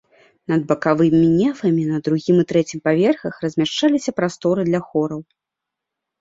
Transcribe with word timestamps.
Над 0.51 0.61
бакавымі 0.69 1.19
нефамі 1.41 1.83
на 1.89 1.97
другім 2.07 2.39
і 2.43 2.45
трэцім 2.53 2.79
паверхах 2.89 3.37
размяшчаліся 3.45 4.15
прасторы 4.23 4.61
для 4.71 4.81
хораў. 4.89 5.21